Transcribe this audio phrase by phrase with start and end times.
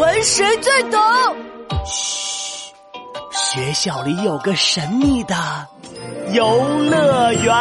[0.00, 0.98] 问谁最懂？
[1.84, 2.72] 嘘，
[3.30, 5.34] 学校里有个神秘的
[6.32, 7.52] 游乐园，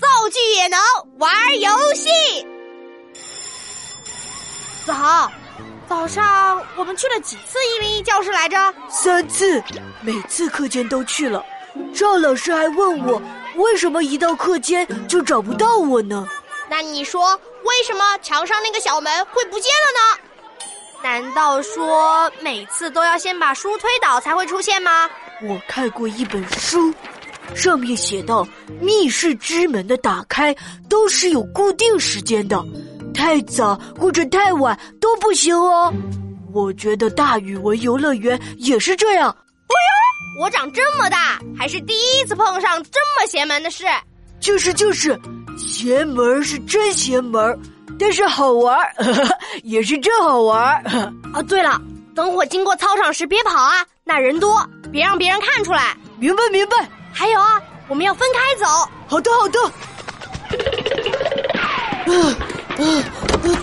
[0.00, 0.78] 造句也能
[1.18, 2.08] 玩游戏。
[4.86, 5.28] 子豪，
[5.88, 8.72] 早上我们去了几次一零一教室来着？
[8.88, 9.60] 三次，
[10.02, 11.44] 每次课间都去了。
[11.92, 13.20] 赵老师还问我，
[13.56, 16.28] 为什么一到课间就找不到我呢？
[16.70, 20.20] 那你说，为什么墙上那个小门会不见了呢？
[21.02, 25.08] 难道说每次都要先把书推倒才会出现吗？
[25.42, 26.92] 我看过一本书，
[27.54, 28.46] 上面写到，
[28.80, 30.54] 密室之门的打开
[30.88, 32.62] 都是有固定时间的，
[33.14, 35.92] 太早或者太晚都不行哦。
[36.52, 39.30] 我觉得大语文游乐园也是这样。
[39.30, 39.74] 哎
[40.40, 43.84] 我长这么大还是第一次碰上这么邪门的事。
[44.38, 45.18] 就是就是，
[45.56, 47.58] 邪门是真邪门，
[47.98, 48.78] 但是好玩
[49.64, 50.58] 也是真好玩
[51.34, 51.80] 啊，对了，
[52.14, 55.96] 等会经过操场时别跑啊，那人多，别让别人看出来。
[56.18, 56.88] 明白明白。
[57.12, 58.66] 还有啊，我们要分开走。
[59.08, 59.60] 好的好的。
[61.54, 61.60] 啊
[62.06, 62.12] 啊
[62.78, 62.82] 啊！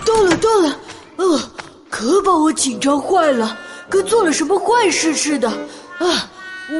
[0.04, 0.68] 到了到了，
[1.16, 1.50] 啊，
[1.88, 3.56] 可把我紧张坏了，
[3.88, 6.28] 跟做了什么坏事似的啊！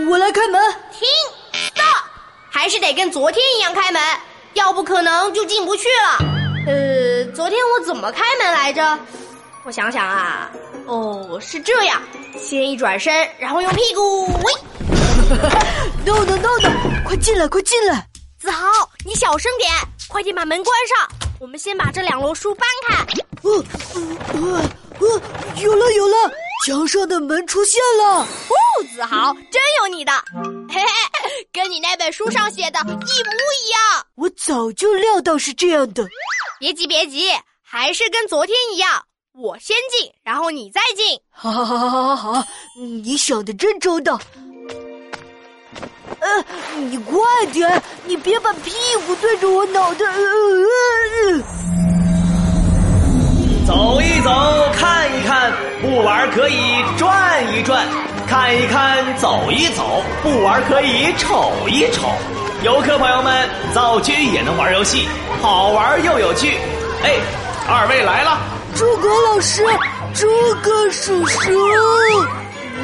[0.08, 0.60] 我来开门。
[0.92, 1.08] 停
[1.52, 2.04] ，stop，
[2.50, 4.02] 还是得跟昨天一样开门，
[4.54, 6.35] 要不可能就进不去了。
[6.66, 8.98] 呃，昨天我怎么开门来着？
[9.64, 10.50] 我想想啊，
[10.86, 12.02] 哦，是这样，
[12.36, 14.52] 先一转身，然后用屁股喂。
[16.04, 16.70] no no no no，
[17.04, 18.06] 快进来快进来！
[18.38, 18.66] 子豪，
[19.04, 19.70] 你小声点，
[20.08, 21.08] 快点把门关上。
[21.38, 23.04] 我们先把这两摞书搬开。
[23.42, 23.64] 呃
[24.32, 24.62] 呃
[24.98, 25.20] 呃，
[25.62, 26.16] 有了有了。
[26.64, 28.56] 墙上的门出现了，哦，
[28.92, 30.12] 子豪，真有你的，
[30.68, 34.06] 嘿嘿，跟你那本书上写的一模一样。
[34.16, 36.04] 我早就料到是这样的。
[36.58, 37.28] 别急别急，
[37.62, 39.04] 还是跟昨天一样，
[39.34, 41.20] 我先进，然后你再进。
[41.30, 42.46] 好好好好好好，
[42.78, 44.18] 你想的真周到。
[46.18, 46.44] 呃，
[46.76, 47.20] 你快
[47.52, 48.72] 点，你别把屁
[49.06, 50.06] 股对着我脑袋。
[53.66, 54.30] 走一走，
[54.72, 55.52] 看一看，
[55.82, 56.54] 不玩可以
[56.96, 57.86] 转一转；
[58.26, 62.08] 看一看，走一走，不玩可以瞅一瞅。
[62.62, 65.06] 游客朋友们，造句也能玩游戏，
[65.42, 66.56] 好玩又有趣。
[67.02, 67.16] 哎，
[67.68, 68.38] 二位来了，
[68.74, 69.62] 诸葛老师，
[70.14, 70.26] 诸
[70.62, 71.50] 葛叔叔，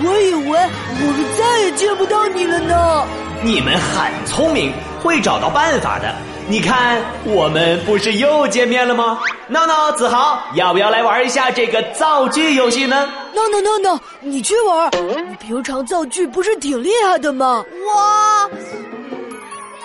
[0.05, 3.07] 我以为我们再也见不到你了呢。
[3.43, 4.73] 你们很聪明，
[5.03, 6.15] 会找到办法的。
[6.49, 9.19] 你看，我们不是又见面了吗？
[9.49, 13.09] 闹闹，子豪，要不要来玩一下这个造句游戏呢？
[13.33, 14.91] 闹闹闹闹，你去玩。
[15.29, 17.65] 你平常造句不是挺厉害的吗？
[17.87, 18.51] 我，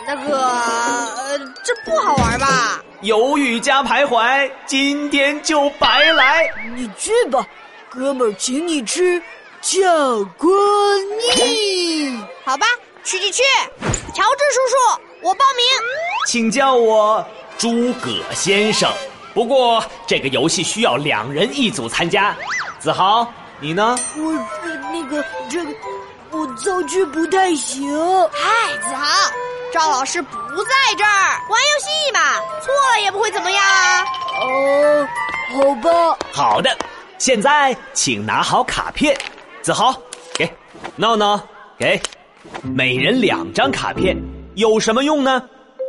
[0.10, 2.82] 那个，呃，这不好玩吧？
[3.02, 6.50] 犹豫加徘徊，今天就白来。
[6.78, 7.46] 你去吧，
[7.90, 9.22] 哥们儿，请你吃
[9.62, 9.78] 巧
[10.38, 10.48] 克
[11.36, 12.18] 力。
[12.46, 12.66] 好吧，
[13.04, 13.44] 去去去，
[14.14, 15.02] 乔治叔叔。
[15.22, 15.66] 我报名，
[16.26, 17.26] 请叫我
[17.58, 18.90] 诸葛先生。
[19.34, 22.34] 不过这个游戏需要两人一组参加。
[22.80, 23.30] 子豪，
[23.60, 23.98] 你呢？
[24.16, 24.32] 我
[24.94, 25.72] 那个这个，
[26.32, 27.92] 我造句不太行。
[28.32, 29.32] 嗨，子豪，
[29.78, 30.30] 赵老师不
[30.64, 32.20] 在这儿，玩游戏嘛，
[32.64, 34.04] 错了也不会怎么样啊。
[34.42, 35.08] 哦，
[35.54, 36.18] 好吧。
[36.34, 36.76] 好的，
[37.20, 39.16] 现在请拿好卡片。
[39.62, 39.94] 子豪，
[40.34, 40.48] 给；
[40.96, 41.40] 闹闹，
[41.78, 41.96] 给；
[42.64, 44.18] 每人两张卡片。
[44.56, 45.44] 有什么用呢？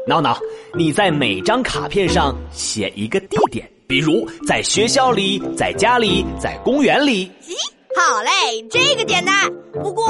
[0.06, 0.38] 闹闹，
[0.75, 7.32] 你在每张卡片上写一个地点，比如在学校里、在家里、在公园里。
[7.43, 7.55] 咦，
[7.99, 9.50] 好嘞，这个简单。
[9.82, 10.06] 不过，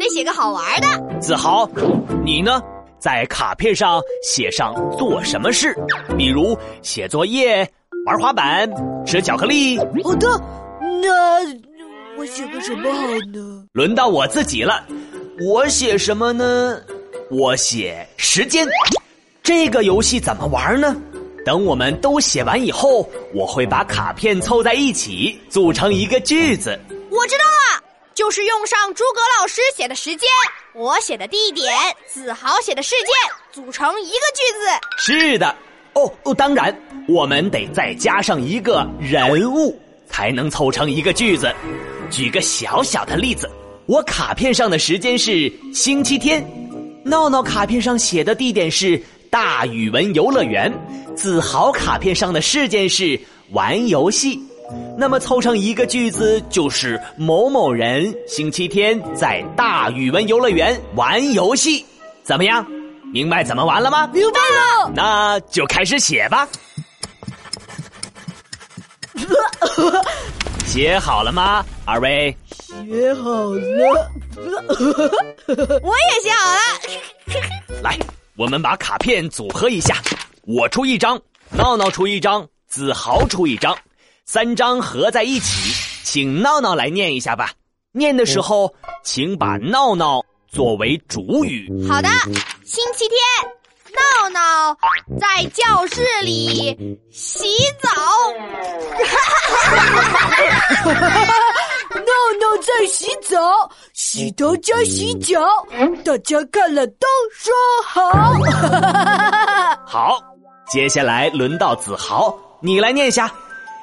[0.00, 1.20] 得写个好玩的。
[1.20, 1.68] 子豪，
[2.24, 2.60] 你呢？
[2.98, 5.74] 在卡片上写上做什么事，
[6.18, 7.66] 比如写作业、
[8.04, 8.68] 玩滑板、
[9.06, 9.78] 吃巧克力。
[10.02, 10.28] 好的，
[11.02, 11.44] 那
[12.18, 13.64] 我写个什么好呢？
[13.72, 14.84] 轮到我自己了。
[15.48, 16.78] 我写什么呢？
[17.30, 18.66] 我写时间。
[19.42, 20.94] 这个游戏怎么玩呢？
[21.42, 26.78] 等我们都写完以后，我会把卡片凑在一起，组成一个句子。
[27.10, 27.82] 我知道了，
[28.14, 30.28] 就是用上诸葛老师写的时间，
[30.74, 31.72] 我写的地点，
[32.06, 33.08] 子豪写的事件，
[33.52, 34.68] 组成一个句子。
[34.98, 35.54] 是的，
[35.94, 36.76] 哦哦，当然，
[37.08, 41.54] 我们得再加上一个人物，才能凑成一个句子。
[42.10, 43.48] 举个小小的例子。
[43.86, 46.44] 我卡片上的时间是星期天，
[47.04, 50.72] 闹闹卡片上写的地点是大语文游乐园，
[51.16, 53.18] 子豪卡片上的事件是
[53.50, 54.40] 玩游戏，
[54.96, 61.84] 那么凑成一个句子就是某某人星期天在大语文游乐园玩游戏，
[62.22, 62.66] 怎么样？
[63.12, 64.06] 明白怎么玩了吗？
[64.12, 66.46] 明白了，那就开始写吧。
[70.66, 72.36] 写好了吗，二位？
[72.86, 74.12] 写好了。
[74.36, 76.60] 我也写好了。
[77.82, 77.98] 来，
[78.36, 79.96] 我们把卡片组合一下，
[80.42, 81.20] 我出一张，
[81.50, 83.76] 闹闹出一张，子豪出一张，
[84.32, 85.74] 三张合在一起，
[86.04, 87.50] 请闹闹来念一下吧。
[87.90, 88.72] 念的时候，
[89.02, 91.68] 请把闹闹作为主语。
[91.88, 92.08] 好的，
[92.64, 93.18] 星期天。
[93.92, 94.40] 闹闹
[95.18, 97.48] 在教室里洗
[97.82, 97.90] 澡，
[101.90, 101.98] 闹
[102.38, 105.40] 闹在洗澡，洗头加洗脚，
[106.04, 107.52] 大家看了都说
[107.84, 108.32] 好。
[109.84, 110.22] 好，
[110.68, 112.32] 接下来轮到子豪，
[112.62, 113.28] 你来念一下，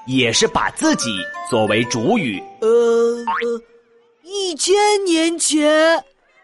[0.07, 1.12] 也是把自己
[1.50, 2.42] 作为主语。
[2.62, 3.62] 呃呃，
[4.24, 4.74] 一千
[5.06, 5.95] 年前。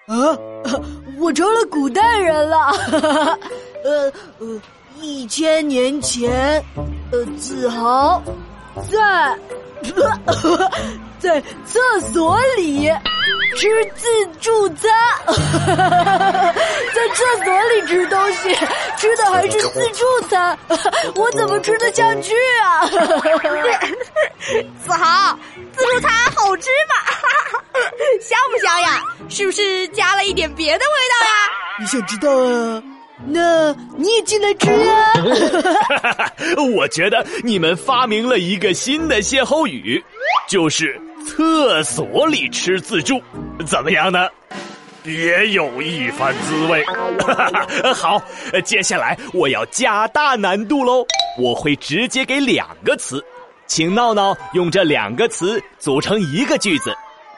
[0.06, 0.38] 啊，
[1.18, 2.72] 我成了古代人了。
[3.86, 4.62] 呃呃，
[5.02, 6.62] 一千年前，
[7.12, 8.22] 呃，子豪
[8.92, 9.38] 在
[11.20, 11.80] 在厕
[12.12, 12.92] 所里
[13.56, 14.08] 吃自
[14.42, 14.92] 助餐，
[15.28, 18.54] 在厕所里吃东西，
[18.98, 20.58] 吃的还是自助餐，
[21.16, 22.86] 我怎么吃得下去啊？
[24.86, 25.38] 子豪，
[25.78, 26.96] 自助餐好吃吗？
[28.22, 29.02] 香不香呀？
[29.30, 31.32] 是不是加了一点别的味道呀？
[31.80, 32.84] 你想知道啊？
[33.26, 36.32] 那你也进来吃啊！
[36.76, 40.04] 我觉得你们发明了一个新的歇后语，
[40.48, 43.22] 就是厕所里吃自助，
[43.66, 44.28] 怎么样呢？
[45.02, 46.84] 别有一番滋味。
[47.94, 48.22] 好，
[48.64, 51.06] 接下来我要加大难度喽，
[51.38, 53.24] 我会直接给两个词，
[53.68, 56.94] 请闹闹用这两个词组成一个句子。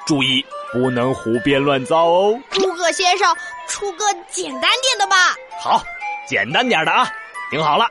[0.06, 2.40] 注意，不能胡编乱造哦。
[2.52, 3.36] 诸葛先生，
[3.68, 5.36] 出个简单点的吧。
[5.66, 5.84] 好，
[6.28, 7.12] 简单点的啊，
[7.50, 7.88] 听好了。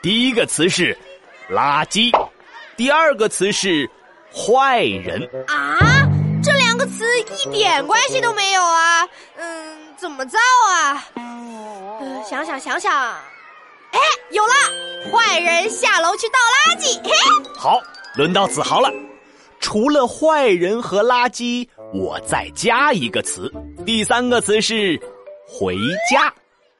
[0.00, 0.96] 第一个词是
[1.50, 2.10] 垃圾，
[2.74, 3.86] 第二个词是
[4.34, 5.20] 坏人。
[5.46, 6.08] 啊，
[6.42, 9.06] 这两个词一点关系都没有啊。
[9.36, 10.38] 嗯，怎么造
[10.70, 11.06] 啊？
[11.16, 12.90] 嗯，想想想想，
[13.90, 14.00] 哎，
[14.30, 14.54] 有了，
[15.12, 16.98] 坏人下楼去倒垃圾。
[17.04, 17.12] 嘿，
[17.54, 17.78] 好，
[18.16, 18.90] 轮到子豪了。
[19.60, 23.52] 除了坏人和垃圾，我再加一个词，
[23.84, 24.98] 第三个词是
[25.46, 25.76] 回
[26.10, 26.32] 家。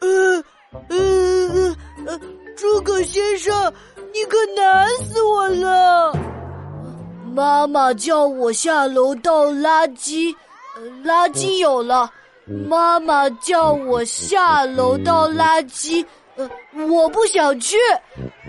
[0.02, 0.44] 呃
[0.88, 1.76] 呃
[2.06, 2.20] 呃，
[2.56, 3.72] 诸葛先生，
[4.12, 6.12] 你可难死我了！
[7.34, 10.34] 妈妈叫我下楼倒垃圾，
[11.04, 12.10] 垃圾有了。
[12.68, 16.04] 妈妈叫我下楼倒垃圾，
[16.36, 16.50] 呃，
[16.88, 17.76] 我不想去，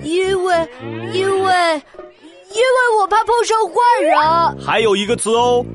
[0.01, 0.69] 因为
[1.13, 1.81] 因为。
[2.55, 5.65] 因为我怕碰上坏人，还有一个词哦，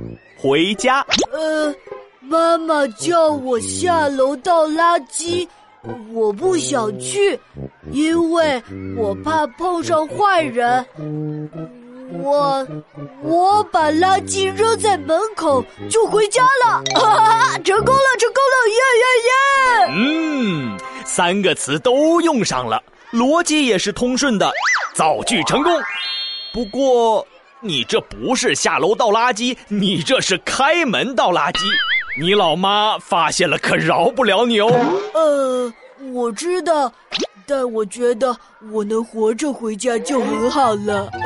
[0.41, 1.05] 回家。
[1.33, 1.75] 呃，
[2.21, 5.45] 妈妈叫我下楼倒垃圾，
[6.13, 7.39] 我不想去，
[7.91, 8.63] 因为
[8.97, 10.87] 我怕碰上坏人。
[12.23, 12.67] 我
[13.23, 19.35] 我把垃圾扔在门口就回家了，哈哈哈成功了，成功了，耶耶耶！
[19.95, 22.83] 嗯，三个词都用上了，
[23.13, 24.51] 逻辑也是通顺的，
[24.95, 25.71] 造句成功。
[26.51, 27.27] 不过，
[27.61, 31.61] 你这不是下楼倒垃圾，你这是开门倒垃圾。
[32.21, 34.69] 你老妈发现了，可饶不了你哦。
[35.15, 35.73] 呃，
[36.13, 36.93] 我知道，
[37.47, 38.37] 但我觉得
[38.73, 41.09] 我能活着回家就很好了。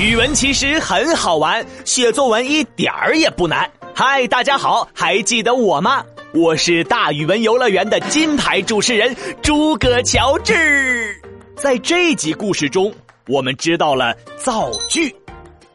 [0.00, 3.68] 语文其实很好玩，写作文一点儿也不难。
[3.92, 6.04] 嗨，大家好，还记得我吗？
[6.32, 11.20] 我是大语文游乐园的金牌主持人诸葛乔治。
[11.56, 12.94] 在这集故事中，
[13.26, 15.12] 我们知道了造句。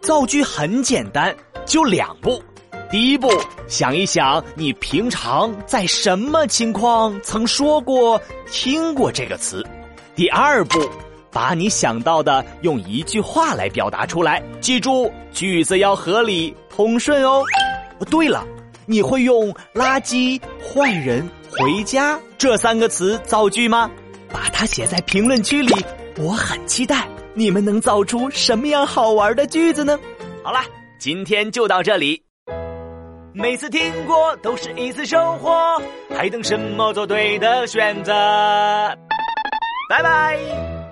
[0.03, 2.41] 造句很简单，就两步。
[2.91, 3.29] 第一步，
[3.67, 9.65] 想一想你平常在什么情况曾说过、听过这个词。
[10.15, 10.79] 第二步，
[11.31, 14.43] 把你想到的用一句话来表达出来。
[14.62, 17.41] 记住，句子要合理、通顺哦。
[18.12, 18.45] 对了。
[18.86, 23.89] 你会用“垃圾”“坏人”“回家”这三个词造句吗？
[24.29, 25.74] 把它写在评论区里，
[26.17, 29.99] 我很期待你们能造出什么样好玩的句子呢？
[30.43, 30.59] 好了，
[30.99, 32.21] 今天就到这里。
[33.33, 35.81] 每次听过都是一次收获，
[36.15, 36.93] 还等什么？
[36.93, 38.13] 做对的选择。
[39.89, 40.82] 拜拜。